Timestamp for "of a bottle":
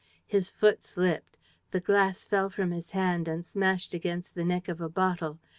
4.67-5.37